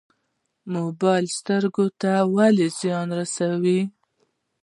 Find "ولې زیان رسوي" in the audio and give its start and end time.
2.35-3.81